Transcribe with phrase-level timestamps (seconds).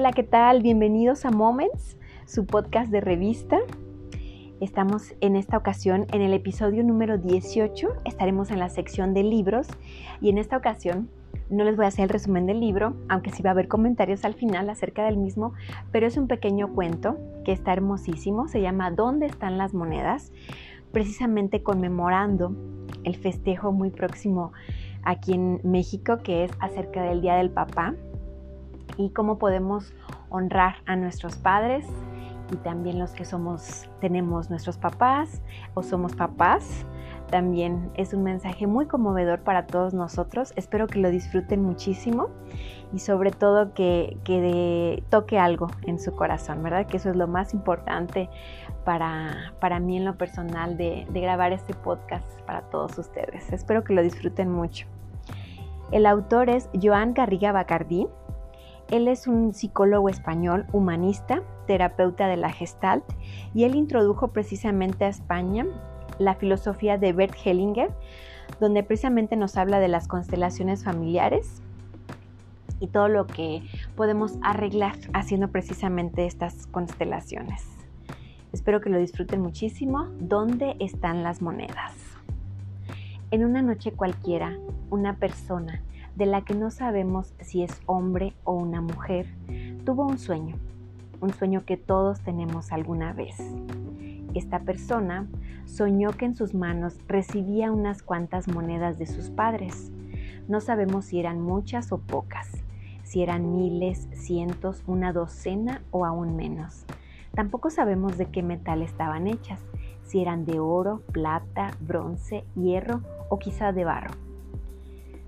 [0.00, 0.62] Hola, ¿qué tal?
[0.62, 3.58] Bienvenidos a Moments, su podcast de revista.
[4.58, 7.86] Estamos en esta ocasión en el episodio número 18.
[8.06, 9.66] Estaremos en la sección de libros
[10.22, 11.10] y en esta ocasión
[11.50, 14.24] no les voy a hacer el resumen del libro, aunque sí va a haber comentarios
[14.24, 15.52] al final acerca del mismo,
[15.92, 18.48] pero es un pequeño cuento que está hermosísimo.
[18.48, 20.32] Se llama ¿Dónde están las monedas?
[20.92, 22.56] Precisamente conmemorando
[23.04, 24.54] el festejo muy próximo
[25.02, 27.94] aquí en México, que es acerca del Día del Papá
[29.04, 29.92] y cómo podemos
[30.28, 31.86] honrar a nuestros padres
[32.52, 35.40] y también los que somos, tenemos nuestros papás
[35.74, 36.84] o somos papás.
[37.30, 40.52] También es un mensaje muy conmovedor para todos nosotros.
[40.56, 42.28] Espero que lo disfruten muchísimo
[42.92, 46.86] y sobre todo que, que toque algo en su corazón, ¿verdad?
[46.86, 48.28] Que eso es lo más importante
[48.84, 53.52] para, para mí en lo personal de, grabar este podcast para todos ustedes.
[53.52, 54.86] Espero que lo disfruten mucho.
[55.92, 58.08] El autor es Joan Garriga Bacardí.
[58.90, 63.04] Él es un psicólogo español humanista, terapeuta de la Gestalt,
[63.54, 65.64] y él introdujo precisamente a España
[66.18, 67.90] la filosofía de Bert Hellinger,
[68.58, 71.62] donde precisamente nos habla de las constelaciones familiares
[72.80, 73.62] y todo lo que
[73.94, 77.64] podemos arreglar haciendo precisamente estas constelaciones.
[78.52, 80.08] Espero que lo disfruten muchísimo.
[80.18, 81.94] ¿Dónde están las monedas?
[83.30, 84.58] En una noche cualquiera,
[84.90, 85.80] una persona
[86.16, 89.26] de la que no sabemos si es hombre o una mujer,
[89.84, 90.56] tuvo un sueño,
[91.20, 93.36] un sueño que todos tenemos alguna vez.
[94.34, 95.26] Esta persona
[95.64, 99.90] soñó que en sus manos recibía unas cuantas monedas de sus padres.
[100.48, 102.48] No sabemos si eran muchas o pocas,
[103.02, 106.84] si eran miles, cientos, una docena o aún menos.
[107.34, 109.60] Tampoco sabemos de qué metal estaban hechas,
[110.04, 114.29] si eran de oro, plata, bronce, hierro o quizá de barro.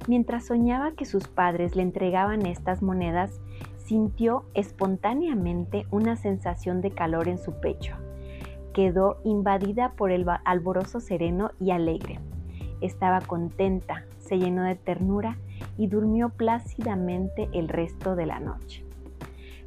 [0.08, 3.41] Mientras soñaba que sus padres le entregaban estas monedas,
[3.78, 7.97] sintió espontáneamente una sensación de calor en su pecho.
[8.72, 12.19] Quedó invadida por el alborozo sereno y alegre.
[12.81, 15.37] Estaba contenta, se llenó de ternura
[15.78, 18.84] y durmió plácidamente el resto de la noche.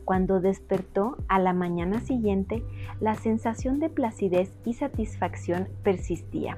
[0.03, 2.63] Cuando despertó a la mañana siguiente,
[2.99, 6.57] la sensación de placidez y satisfacción persistía.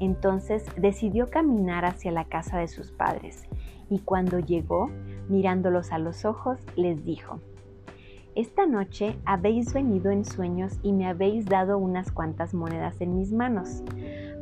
[0.00, 3.48] Entonces decidió caminar hacia la casa de sus padres
[3.90, 4.90] y cuando llegó,
[5.28, 7.40] mirándolos a los ojos, les dijo,
[8.34, 13.32] Esta noche habéis venido en sueños y me habéis dado unas cuantas monedas en mis
[13.32, 13.82] manos.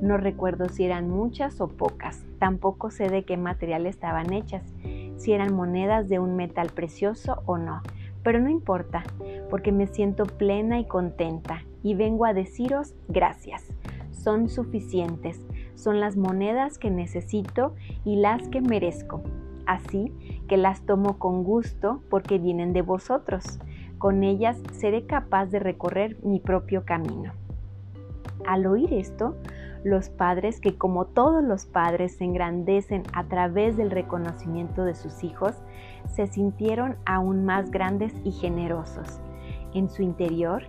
[0.02, 4.74] No recuerdo si eran muchas o pocas, tampoco sé de qué material estaban hechas,
[5.16, 7.80] si eran monedas de un metal precioso o no,
[8.22, 9.04] pero no importa,
[9.48, 13.75] porque me siento plena y contenta y vengo a deciros gracias
[14.22, 15.40] son suficientes,
[15.74, 19.22] son las monedas que necesito y las que merezco.
[19.66, 20.12] Así
[20.48, 23.58] que las tomo con gusto porque vienen de vosotros.
[23.98, 27.32] Con ellas seré capaz de recorrer mi propio camino.
[28.46, 29.34] Al oír esto,
[29.84, 35.22] los padres, que como todos los padres se engrandecen a través del reconocimiento de sus
[35.22, 35.54] hijos,
[36.14, 39.20] se sintieron aún más grandes y generosos.
[39.74, 40.64] En su interior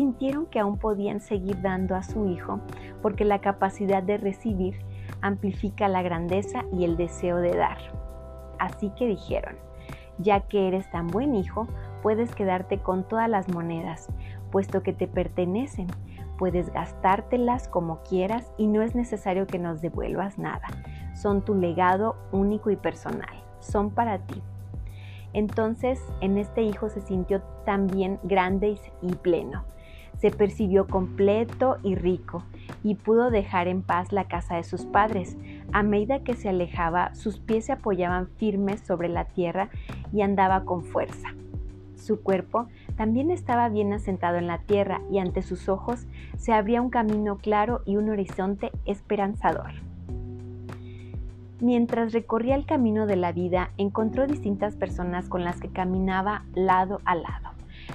[0.00, 2.60] sintieron que aún podían seguir dando a su hijo
[3.02, 4.80] porque la capacidad de recibir
[5.20, 7.76] amplifica la grandeza y el deseo de dar.
[8.58, 9.56] Así que dijeron,
[10.16, 11.68] ya que eres tan buen hijo,
[12.02, 14.08] puedes quedarte con todas las monedas,
[14.50, 15.88] puesto que te pertenecen,
[16.38, 20.66] puedes gastártelas como quieras y no es necesario que nos devuelvas nada.
[21.14, 24.40] Son tu legado único y personal, son para ti.
[25.34, 29.64] Entonces en este hijo se sintió también grande y pleno
[30.20, 32.42] se percibió completo y rico
[32.84, 35.36] y pudo dejar en paz la casa de sus padres.
[35.72, 39.70] A medida que se alejaba, sus pies se apoyaban firmes sobre la tierra
[40.12, 41.28] y andaba con fuerza.
[41.96, 42.66] Su cuerpo
[42.96, 46.06] también estaba bien asentado en la tierra y ante sus ojos
[46.36, 49.72] se abría un camino claro y un horizonte esperanzador.
[51.60, 57.00] Mientras recorría el camino de la vida, encontró distintas personas con las que caminaba lado
[57.04, 57.49] a lado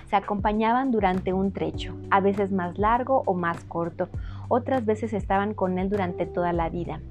[0.09, 4.09] se acompañaban durante un trecho, a veces más largo o más corto,
[4.47, 7.01] otras veces estaban con él durante toda la vida.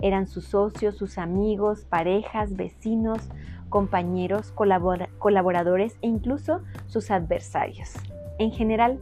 [0.00, 3.28] Eran sus socios, sus amigos, parejas, vecinos,
[3.68, 7.94] compañeros, colaboradores e incluso sus adversarios.
[8.38, 9.00] En general,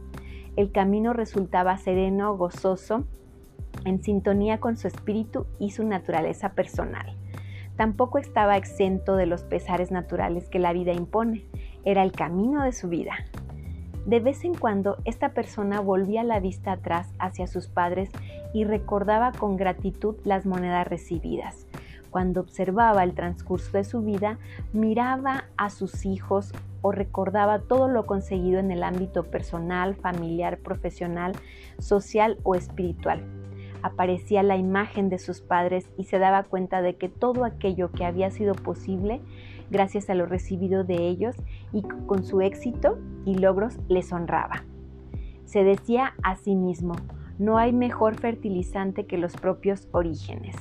[0.55, 3.03] el camino resultaba sereno, gozoso,
[3.83, 7.15] en sintonía con su espíritu y su naturaleza personal.
[7.75, 11.45] Tampoco estaba exento de los pesares naturales que la vida impone
[11.85, 13.13] era el camino de su vida.
[14.05, 18.09] De vez en cuando esta persona volvía la vista atrás hacia sus padres
[18.53, 21.65] y recordaba con gratitud las monedas recibidas.
[22.11, 24.37] Cuando observaba el transcurso de su vida,
[24.73, 31.33] miraba a sus hijos o recordaba todo lo conseguido en el ámbito personal, familiar, profesional,
[31.79, 33.23] social o espiritual.
[33.81, 38.05] Aparecía la imagen de sus padres y se daba cuenta de que todo aquello que
[38.05, 39.19] había sido posible
[39.69, 41.35] gracias a lo recibido de ellos
[41.73, 44.63] y con su éxito y logros les honraba.
[45.45, 46.95] Se decía a sí mismo,
[47.37, 50.55] no hay mejor fertilizante que los propios orígenes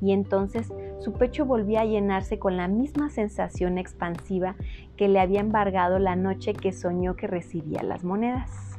[0.00, 4.56] y entonces su pecho volvía a llenarse con la misma sensación expansiva
[4.96, 8.78] que le había embargado la noche que soñó que recibía las monedas.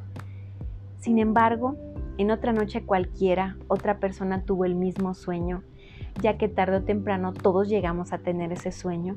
[1.00, 1.76] Sin embargo,
[2.18, 5.64] en otra noche cualquiera, otra persona tuvo el mismo sueño,
[6.22, 9.16] ya que tarde o temprano todos llegamos a tener ese sueño.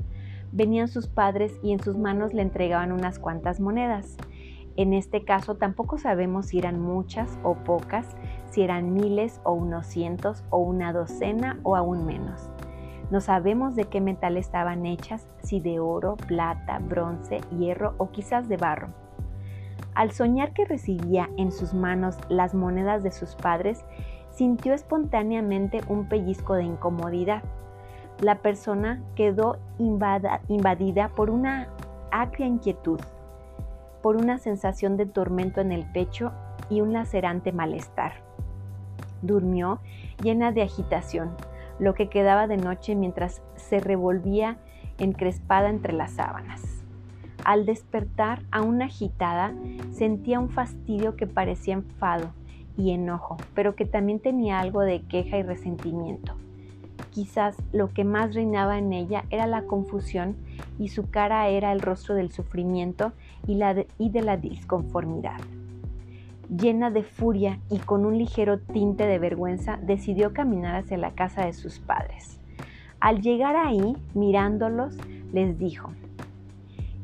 [0.53, 4.17] Venían sus padres y en sus manos le entregaban unas cuantas monedas.
[4.77, 8.17] En este caso tampoco sabemos si eran muchas o pocas,
[8.51, 12.51] si eran miles o unos cientos o una docena o aún menos.
[13.11, 18.49] No sabemos de qué metal estaban hechas, si de oro, plata, bronce, hierro o quizás
[18.49, 18.89] de barro.
[19.95, 23.85] Al soñar que recibía en sus manos las monedas de sus padres,
[24.31, 27.43] sintió espontáneamente un pellizco de incomodidad.
[28.21, 31.69] La persona quedó invadida por una
[32.11, 33.01] acria inquietud,
[34.03, 36.33] por una sensación de tormento en el pecho
[36.69, 38.13] y un lacerante malestar.
[39.23, 39.81] Durmió
[40.23, 41.31] llena de agitación,
[41.79, 44.59] lo que quedaba de noche mientras se revolvía
[44.99, 46.63] encrespada entre las sábanas.
[47.45, 49.55] Al despertar, aún agitada,
[49.93, 52.33] sentía un fastidio que parecía enfado
[52.77, 56.35] y enojo, pero que también tenía algo de queja y resentimiento.
[57.11, 60.37] Quizás lo que más reinaba en ella era la confusión
[60.79, 63.13] y su cara era el rostro del sufrimiento
[63.47, 65.41] y, de, de la disconformidad
[66.57, 71.47] llena de furia y con un ligero tinte de vergüenza, decidió caminar hacia la casa
[71.47, 72.41] de sus padres.
[72.99, 74.97] Al llegar ahí, mirándolos,
[75.33, 75.93] les dijo,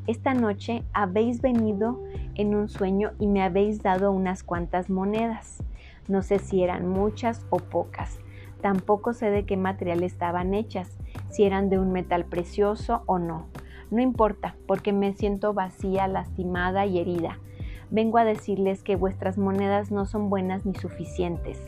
[0.07, 2.03] Esta noche habéis venido
[2.35, 5.63] en un sueño y me habéis dado unas cuantas monedas.
[6.09, 8.19] No sé si eran muchas o pocas.
[8.61, 10.97] Tampoco sé de qué material estaban hechas,
[11.31, 13.47] si eran de un metal precioso o no.
[13.91, 17.39] No importa, porque me siento vacía, lastimada y herida
[17.91, 21.61] vengo a decirles que vuestras monedas no son buenas ni suficientes.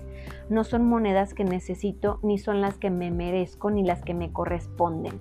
[0.48, 4.32] No son monedas que necesito, ni son las que me merezco, ni las que me
[4.32, 5.20] corresponden.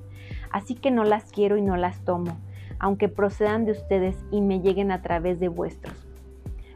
[0.52, 2.38] Así que no las quiero y no las tomo,
[2.80, 6.08] aunque procedan de ustedes y me lleguen a través de vuestros.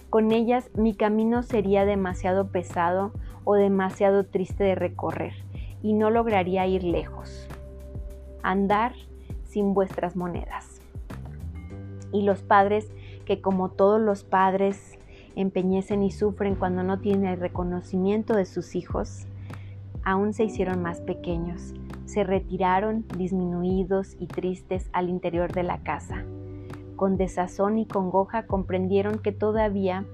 [0.10, 5.34] Con ellas mi camino sería demasiado pesado o demasiado triste de recorrer,
[5.82, 7.48] y no lograría ir lejos.
[8.44, 8.94] Andar
[9.44, 10.82] sin vuestras monedas.
[12.12, 12.92] Y los padres
[13.26, 14.98] que como todos los padres
[15.36, 19.26] empeñecen y sufren cuando no tienen el reconocimiento de sus hijos,
[20.04, 21.74] aún se hicieron más pequeños,
[22.06, 26.26] se retiraron disminuidos y tristes al interior de la casa.
[26.96, 30.06] Con desazón y congoja comprendieron que todavía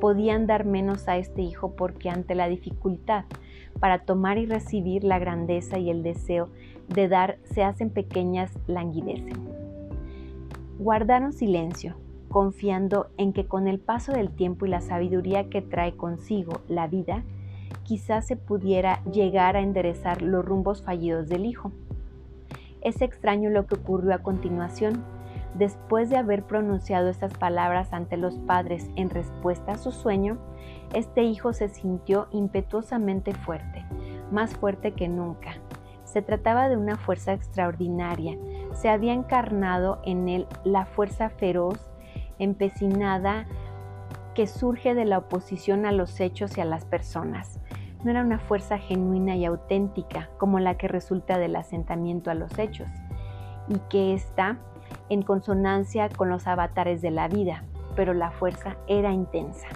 [0.00, 3.24] podían dar menos a este hijo porque ante la dificultad
[3.80, 6.48] para tomar y recibir la grandeza y el deseo
[6.88, 9.48] de dar se hacen pequeñas languidecen.
[10.78, 11.96] Guardaron silencio,
[12.28, 16.86] confiando en que con el paso del tiempo y la sabiduría que trae consigo la
[16.86, 17.22] vida,
[17.84, 21.72] quizás se pudiera llegar a enderezar los rumbos fallidos del hijo.
[22.80, 25.04] Es extraño lo que ocurrió a continuación.
[25.54, 30.38] Después de haber pronunciado estas palabras ante los padres en respuesta a su sueño,
[30.94, 33.84] este hijo se sintió impetuosamente fuerte,
[34.30, 35.56] más fuerte que nunca.
[36.04, 38.36] Se trataba de una fuerza extraordinaria.
[38.72, 41.90] Se había encarnado en él la fuerza feroz
[42.38, 43.46] empecinada
[44.34, 47.60] que surge de la oposición a los hechos y a las personas.
[48.04, 52.58] No era una fuerza genuina y auténtica como la que resulta del asentamiento a los
[52.58, 52.88] hechos
[53.68, 54.58] y que está
[55.12, 57.64] en consonancia con los avatares de la vida,
[57.96, 59.68] pero la fuerza era intensa.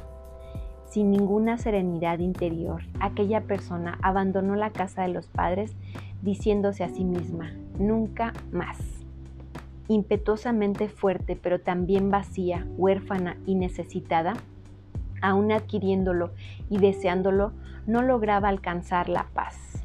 [0.88, 5.76] Sin ninguna serenidad interior, aquella persona abandonó la casa de los padres
[6.22, 8.96] diciéndose a sí misma, nunca más
[9.88, 14.34] impetuosamente fuerte, pero también vacía, huérfana y necesitada,
[15.22, 16.32] aún adquiriéndolo
[16.68, 17.52] y deseándolo,
[17.86, 19.84] no lograba alcanzar la paz.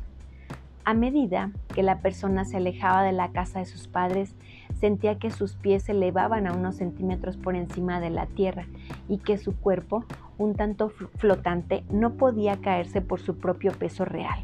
[0.83, 4.35] A medida que la persona se alejaba de la casa de sus padres,
[4.81, 8.65] sentía que sus pies se elevaban a unos centímetros por encima de la tierra
[9.07, 10.03] y que su cuerpo,
[10.39, 14.39] un tanto flotante, no podía caerse por su propio peso real.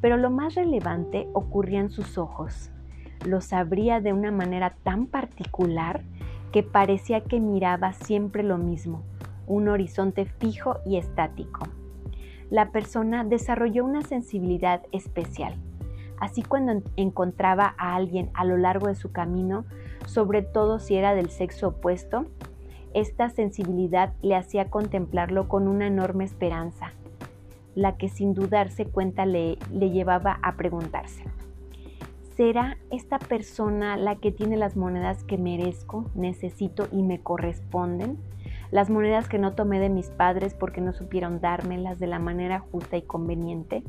[0.00, 2.70] Pero lo más relevante ocurría en sus ojos,
[3.26, 6.00] los abría de una manera tan particular
[6.50, 9.02] que parecía que miraba siempre lo mismo,
[9.46, 11.68] un horizonte fijo y estático.
[12.48, 15.56] La persona desarrolló una sensibilidad especial.
[16.22, 19.64] Así cuando encontraba a alguien a lo largo de su camino,
[20.06, 22.26] sobre todo si era del sexo opuesto,
[22.94, 26.92] esta sensibilidad le hacía contemplarlo con una enorme esperanza,
[27.74, 31.24] la que sin dudarse cuenta le, le llevaba a preguntarse,
[32.36, 38.16] ¿será esta persona la que tiene las monedas que merezco, necesito y me corresponden?
[38.70, 42.60] Las monedas que no tomé de mis padres porque no supieron dármelas de la manera
[42.60, 43.82] justa y conveniente.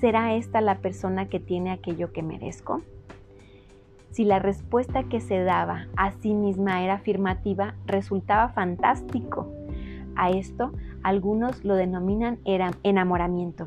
[0.00, 2.80] ¿Será esta la persona que tiene aquello que merezco?
[4.10, 9.52] Si la respuesta que se daba a sí misma era afirmativa, resultaba fantástico.
[10.16, 12.38] A esto algunos lo denominan
[12.82, 13.66] enamoramiento.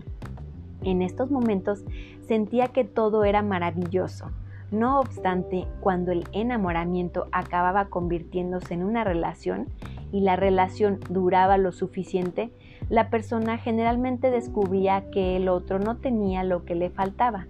[0.82, 1.86] En estos momentos
[2.28, 4.32] sentía que todo era maravilloso.
[4.74, 9.68] No obstante, cuando el enamoramiento acababa convirtiéndose en una relación
[10.12, 12.51] y la relación duraba lo suficiente,
[12.89, 17.46] la persona generalmente descubría que el otro no tenía lo que le faltaba,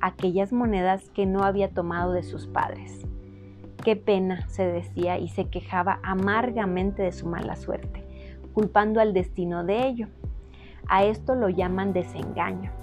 [0.00, 3.04] aquellas monedas que no había tomado de sus padres.
[3.82, 8.04] Qué pena, se decía y se quejaba amargamente de su mala suerte,
[8.54, 10.06] culpando al destino de ello.
[10.86, 12.79] A esto lo llaman desengaño.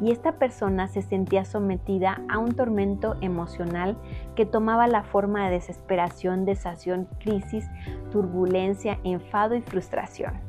[0.00, 3.96] Y esta persona se sentía sometida a un tormento emocional
[4.36, 7.66] que tomaba la forma de desesperación, desación, crisis,
[8.10, 10.48] turbulencia, enfado y frustración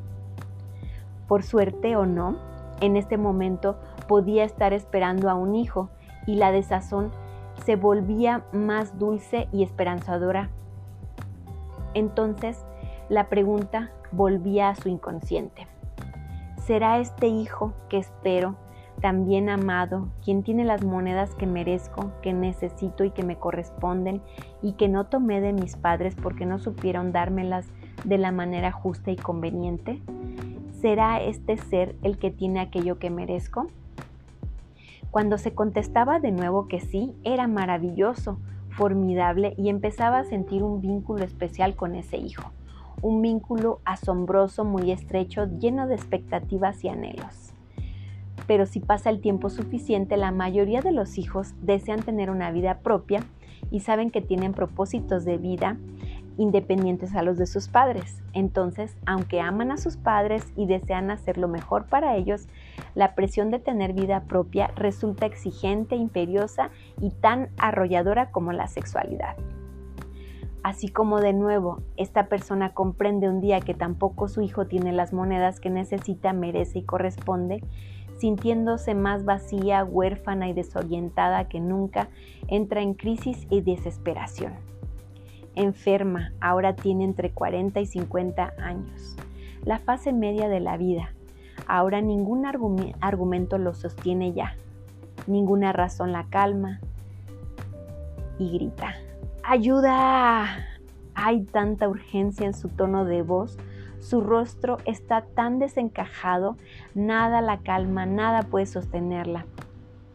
[1.30, 2.38] por suerte o no,
[2.82, 3.78] en este momento
[4.08, 5.90] podía estar esperando a un hijo
[6.26, 7.12] y la desazón
[7.64, 10.50] se volvía más dulce y esperanzadora.
[11.94, 12.66] Entonces
[13.10, 15.68] la pregunta volvía a su inconsciente.
[16.58, 18.56] ¿Será este hijo que espero,
[19.02, 24.22] también amado, quien tiene las monedas que merezco, que necesito y que me corresponden
[24.62, 27.68] y que no tomé de mis padres porque no supieron dármelas
[28.04, 30.02] de la manera justa y conveniente?
[30.82, 33.68] ¿será este ser el que tiene aquello que merezco?
[35.12, 38.38] Cuando se contestaba de nuevo que sí, era maravilloso,
[38.70, 42.52] formidable y empezaba a sentir un vínculo especial con ese hijo,
[43.02, 47.54] un vínculo asombroso, muy estrecho, lleno de expectativas y anhelos.
[48.48, 52.80] Pero si pasa el tiempo suficiente, la mayoría de los hijos desean tener una vida
[52.80, 53.24] propia
[53.72, 55.78] y saben que tienen propósitos de vida
[56.38, 58.24] independientes a los de sus padres.
[58.34, 62.48] Entonces, aunque aman a sus padres y desean hacer lo mejor para ellos,
[62.96, 66.70] la presión de tener vida propia resulta exigente, imperiosa
[67.02, 69.36] y tan arrolladora como la sexualidad.
[70.64, 75.14] Así como de nuevo, esta persona comprende un día que tampoco su hijo tiene las
[75.14, 77.64] monedas que necesita, merece y corresponde,
[78.20, 82.10] sintiéndose más vacía, huérfana y desorientada que nunca,
[82.48, 84.54] entra en crisis y desesperación
[85.60, 89.16] enferma, ahora tiene entre 40 y 50 años.
[89.66, 91.14] La fase media de la vida.
[91.68, 94.56] Ahora ningún argumento lo sostiene ya.
[95.28, 96.80] Ninguna razón la calma.
[98.38, 98.96] Y grita,
[99.44, 100.66] ¡ayuda!
[101.14, 103.58] Hay tanta urgencia en su tono de voz.
[104.00, 106.56] Su rostro está tan desencajado,
[106.96, 109.46] nada la calma, nada puede sostenerla.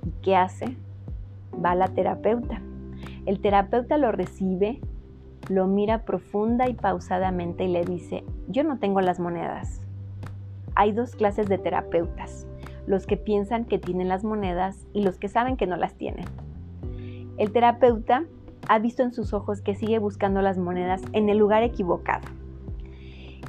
[0.07, 0.77] ¿Y qué hace?
[1.63, 2.63] Va a la terapeuta.
[3.27, 4.81] El terapeuta lo recibe,
[5.51, 9.83] lo mira profunda y pausadamente y le dice, yo no tengo las monedas.
[10.75, 12.47] Hay dos clases de terapeutas,
[12.87, 16.25] los que piensan que tienen las monedas y los que saben que no las tienen.
[17.37, 18.25] El terapeuta
[18.67, 22.27] ha visto en sus ojos que sigue buscando las monedas en el lugar equivocado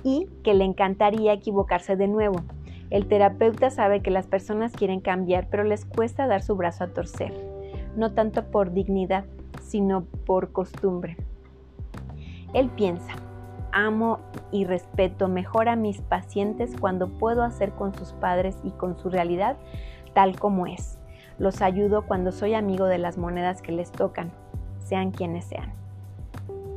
[0.06, 2.44] y que le encantaría equivocarse de nuevo.
[2.92, 6.94] El terapeuta sabe que las personas quieren cambiar, pero les cuesta dar su brazo a
[6.94, 7.34] torcer,
[7.98, 9.26] no tanto por dignidad,
[9.62, 11.18] sino por costumbre.
[12.54, 13.14] Él piensa,
[13.72, 14.20] amo
[14.52, 19.10] y respeto mejor a mis pacientes cuando puedo hacer con sus padres y con su
[19.10, 19.58] realidad
[20.14, 21.00] tal como es.
[21.40, 24.32] Los ayudo cuando soy amigo de las monedas que les tocan,
[24.78, 25.74] sean quienes sean.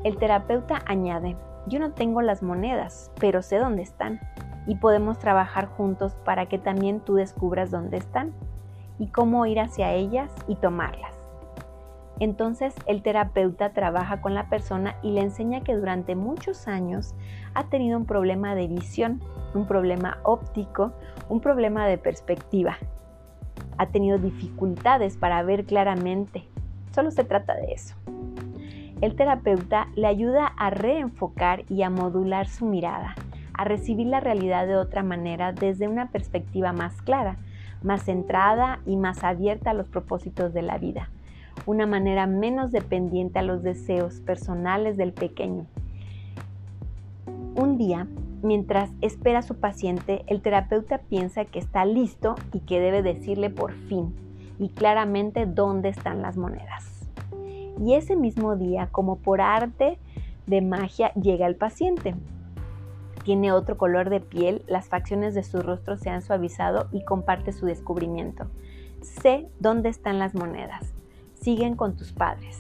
[0.03, 1.37] El terapeuta añade,
[1.69, 4.21] yo no tengo las monedas, pero sé dónde están
[4.67, 8.33] y podemos trabajar juntos para que también tú descubras dónde están
[8.99, 11.15] y cómo ir hacia ellas y tomarlas.
[12.21, 17.15] Entonces el terapeuta trabaja con la persona y le enseña que durante muchos años
[17.55, 19.23] ha tenido un problema de visión,
[19.55, 20.93] un problema óptico,
[21.29, 22.77] un problema de perspectiva.
[23.77, 26.49] Ha tenido dificultades para ver claramente.
[26.93, 27.95] Solo se trata de eso.
[29.01, 33.15] El terapeuta le ayuda a reenfocar y a modular su mirada,
[33.55, 37.37] a recibir la realidad de otra manera desde una perspectiva más clara,
[37.83, 41.09] más centrada y más abierta a los propósitos de la vida
[41.67, 45.67] una manera menos dependiente a los deseos personales del pequeño.
[47.55, 48.07] Un día,
[48.43, 53.51] mientras espera a su paciente, el terapeuta piensa que está listo y que debe decirle
[53.51, 54.15] por fin,
[54.59, 56.98] y claramente dónde están las monedas.
[57.81, 59.99] Y ese mismo día, como por arte
[60.47, 62.15] de magia, llega el paciente.
[63.25, 67.53] Tiene otro color de piel, las facciones de su rostro se han suavizado y comparte
[67.53, 68.47] su descubrimiento.
[69.03, 70.95] Sé dónde están las monedas.
[71.35, 72.59] Siguen con tus padres.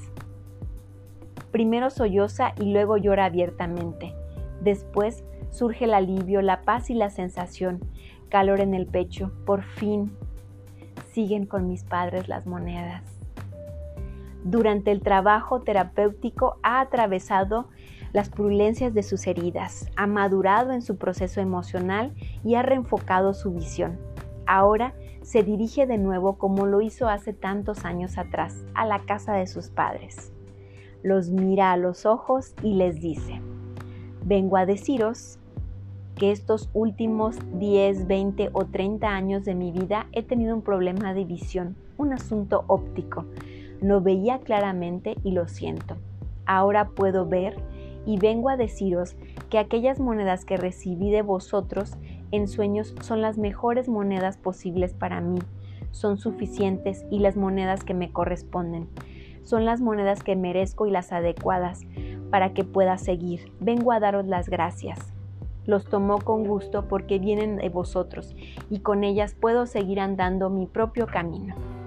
[1.51, 4.15] Primero solloza y luego llora abiertamente.
[4.61, 7.81] Después surge el alivio, la paz y la sensación,
[8.29, 9.33] calor en el pecho.
[9.47, 10.13] Por fin
[11.13, 13.18] siguen con mis padres las monedas.
[14.45, 17.69] Durante el trabajo terapéutico ha atravesado
[18.13, 22.15] las purulencias de sus heridas, ha madurado en su proceso emocional
[22.45, 23.99] y ha reenfocado su visión.
[24.47, 29.35] Ahora se dirige de nuevo como lo hizo hace tantos años atrás, a la casa
[29.35, 30.33] de sus padres.
[31.03, 33.43] Los mira a los ojos y les dice,
[34.25, 35.39] vengo a deciros
[36.17, 41.15] que estos últimos 10, 20 o 30 años de mi vida he tenido un problema
[41.15, 43.27] de visión, un asunto óptico.
[43.81, 45.97] No veía claramente y lo siento.
[46.47, 47.57] Ahora puedo ver
[48.07, 49.17] y vengo a deciros
[49.51, 51.97] que aquellas monedas que recibí de vosotros
[52.33, 55.39] en sueños son las mejores monedas posibles para mí.
[55.91, 58.89] Son suficientes y las monedas que me corresponden.
[59.43, 61.81] Son las monedas que merezco y las adecuadas
[62.31, 63.53] para que pueda seguir.
[63.61, 64.99] Vengo a daros las gracias.
[65.65, 68.35] Los tomo con gusto porque vienen de vosotros
[68.71, 71.78] y con ellas puedo seguir andando mi propio camino.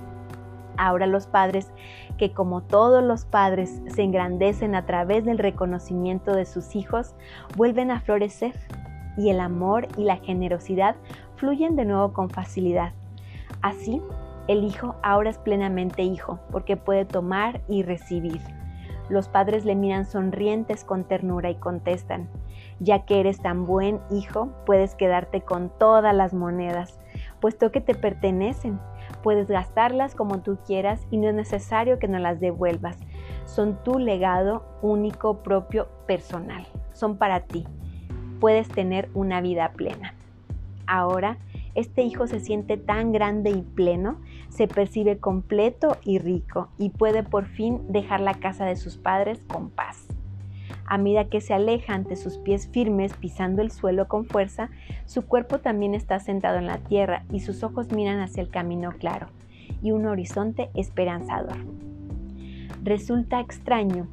[0.83, 1.71] Ahora los padres,
[2.17, 7.13] que como todos los padres se engrandecen a través del reconocimiento de sus hijos,
[7.55, 8.55] vuelven a florecer
[9.15, 10.95] y el amor y la generosidad
[11.35, 12.93] fluyen de nuevo con facilidad.
[13.61, 14.01] Así,
[14.47, 18.41] el hijo ahora es plenamente hijo porque puede tomar y recibir.
[19.07, 22.27] Los padres le miran sonrientes con ternura y contestan,
[22.79, 26.99] ya que eres tan buen hijo, puedes quedarte con todas las monedas,
[27.39, 28.79] puesto que te pertenecen.
[29.23, 32.97] Puedes gastarlas como tú quieras y no es necesario que no las devuelvas.
[33.45, 36.65] Son tu legado único, propio, personal.
[36.93, 37.65] Son para ti
[38.41, 40.15] puedes tener una vida plena.
[40.85, 41.37] Ahora,
[41.75, 47.23] este hijo se siente tan grande y pleno, se percibe completo y rico y puede
[47.23, 50.07] por fin dejar la casa de sus padres con paz.
[50.91, 54.69] A medida que se aleja ante sus pies firmes pisando el suelo con fuerza,
[55.05, 58.91] su cuerpo también está sentado en la tierra y sus ojos miran hacia el camino
[58.99, 59.27] claro
[59.81, 61.55] y un horizonte esperanzador.
[62.83, 64.09] Resulta extraño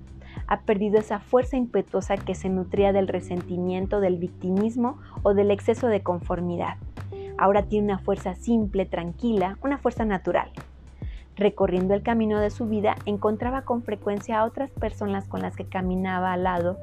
[0.47, 5.89] ha perdido esa fuerza impetuosa que se nutría del resentimiento, del victimismo o del exceso
[5.89, 6.77] de conformidad.
[7.39, 10.53] Ahora tiene una fuerza simple, tranquila, una fuerza natural.
[11.39, 15.67] Recorriendo el camino de su vida, encontraba con frecuencia a otras personas con las que
[15.67, 16.79] caminaba al lado,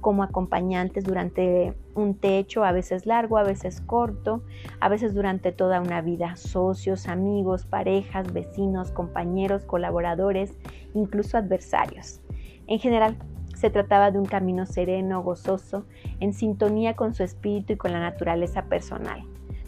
[0.00, 4.42] como acompañantes durante un techo, a veces largo, a veces corto,
[4.80, 10.58] a veces durante toda una vida, socios, amigos, parejas, vecinos, compañeros, colaboradores,
[10.94, 12.20] incluso adversarios.
[12.66, 13.16] En general,
[13.54, 15.86] se trataba de un camino sereno, gozoso,
[16.18, 19.22] en sintonía con su espíritu y con la naturaleza personal.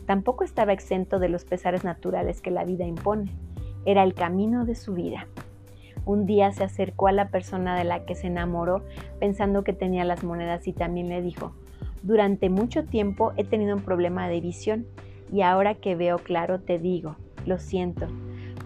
[0.04, 3.34] Tampoco estaba exento de los pesares naturales que la vida impone.
[3.88, 5.28] Era el camino de su vida.
[6.04, 8.84] Un día se acercó a la persona de la que se enamoró
[9.18, 11.54] pensando que tenía las monedas y también le dijo,
[12.02, 14.84] durante mucho tiempo he tenido un problema de visión
[15.32, 18.08] y ahora que veo claro te digo, lo siento,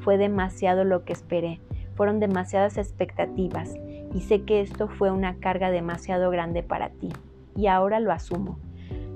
[0.01, 1.61] fue demasiado lo que esperé,
[1.95, 3.77] fueron demasiadas expectativas
[4.13, 7.11] y sé que esto fue una carga demasiado grande para ti
[7.55, 8.59] y ahora lo asumo.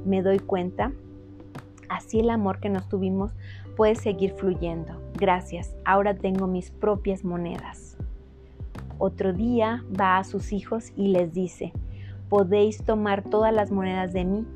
[0.04, 0.92] Me doy cuenta,
[1.88, 3.32] así el amor que nos tuvimos
[3.76, 5.00] puede seguir fluyendo.
[5.14, 7.96] Gracias, ahora tengo mis propias monedas.
[8.98, 11.72] Otro día va a sus hijos y les dice,
[12.28, 14.46] podéis tomar todas las monedas de mí,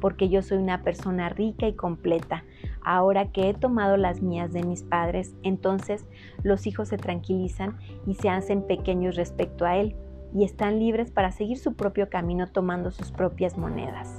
[0.00, 2.44] porque yo soy una persona rica y completa.
[2.82, 6.06] Ahora que he tomado las mías de mis padres, entonces
[6.42, 9.94] los hijos se tranquilizan y se hacen pequeños respecto a él
[10.34, 14.16] y están libres para seguir su propio camino tomando sus propias monedas.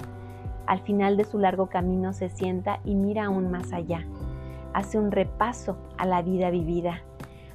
[0.68, 4.06] Al final de su largo camino se sienta y mira aún más allá.
[4.74, 7.02] Hace un repaso a la vida vivida,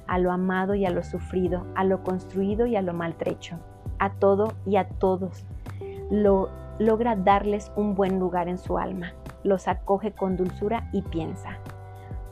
[0.07, 3.59] a lo amado y a lo sufrido, a lo construido y a lo maltrecho,
[3.99, 5.45] a todo y a todos.
[6.09, 6.49] Lo
[6.79, 9.13] logra darles un buen lugar en su alma
[9.47, 11.57] los acoge con dulzura y piensa.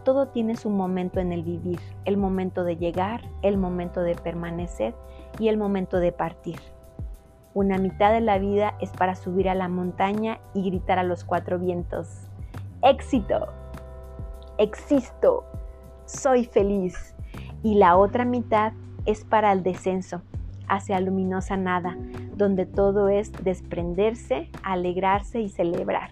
[0.03, 4.93] Todo tiene su momento en el vivir, el momento de llegar, el momento de permanecer
[5.39, 6.59] y el momento de partir.
[7.53, 11.23] Una mitad de la vida es para subir a la montaña y gritar a los
[11.23, 12.27] cuatro vientos,
[12.83, 13.47] éxito,
[14.57, 15.43] existo,
[16.05, 17.15] soy feliz.
[17.63, 18.73] Y la otra mitad
[19.05, 20.21] es para el descenso,
[20.67, 21.97] hacia luminosa nada,
[22.35, 26.11] donde todo es desprenderse, alegrarse y celebrar.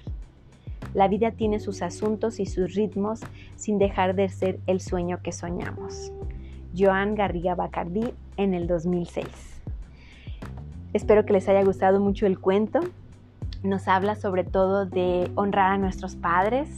[0.94, 3.22] La vida tiene sus asuntos y sus ritmos
[3.56, 6.12] sin dejar de ser el sueño que soñamos.
[6.78, 9.62] Joan Garriga Bacardí en el 2006.
[10.94, 12.80] Espero que les haya gustado mucho el cuento.
[13.64, 16.70] Nos habla sobre todo de honrar a nuestros padres,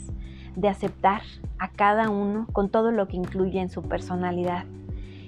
[0.55, 1.21] de aceptar
[1.59, 4.65] a cada uno con todo lo que incluye en su personalidad.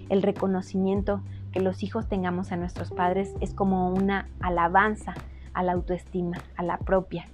[0.10, 5.14] El reconocimiento que los hijos tengamos a nuestros padres es como una alabanza
[5.54, 7.26] a la autoestima, a la propia.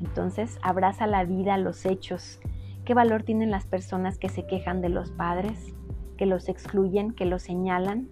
[0.00, 2.40] Entonces, abraza la vida, los hechos.
[2.84, 5.74] ¿Qué valor tienen las personas que se quejan de los padres,
[6.16, 8.08] que los excluyen, que los señalan?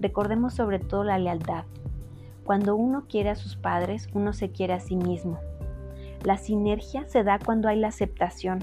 [0.00, 1.64] Recordemos sobre todo la lealtad.
[2.44, 5.38] Cuando uno quiere a sus padres, uno se quiere a sí mismo.
[6.24, 8.60] La sinergia se da cuando hay la aceptación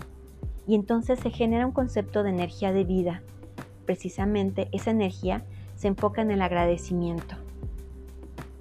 [0.65, 3.21] y entonces se genera un concepto de energía de vida.
[3.85, 5.43] Precisamente esa energía
[5.75, 7.35] se enfoca en el agradecimiento.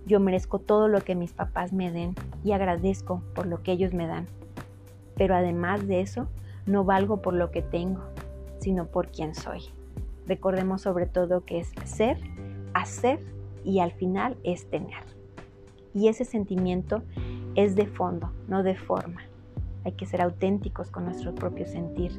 [0.04, 3.94] Yo merezco todo lo que mis papás me den y agradezco por lo que ellos
[3.94, 4.26] me dan.
[5.14, 6.26] Pero además de eso,
[6.66, 8.02] no valgo por lo que tengo,
[8.58, 9.60] sino por quien soy.
[10.26, 12.18] Recordemos sobre todo que es ser,
[12.74, 13.20] hacer
[13.64, 15.04] y al final es tener.
[15.94, 17.02] Y ese sentimiento
[17.58, 19.20] es de fondo, no de forma.
[19.84, 22.12] Hay que ser auténticos con nuestro propio sentir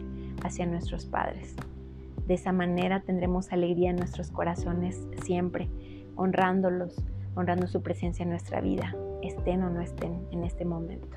[0.44, 1.56] hacia nuestros padres.
[2.28, 5.70] De esa manera tendremos alegría en nuestros corazones siempre,
[6.18, 7.02] honrándolos,
[7.36, 11.16] honrando su presencia en nuestra vida, estén o no estén en este momento.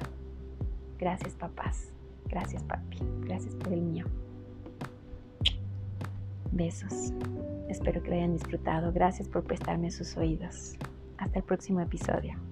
[1.01, 1.93] Gracias papás,
[2.29, 4.07] gracias papi, gracias por el mío.
[6.53, 7.13] Besos.
[7.69, 8.93] Espero que lo hayan disfrutado.
[8.93, 10.77] Gracias por prestarme sus oídos.
[11.19, 12.52] Hasta el próximo episodio.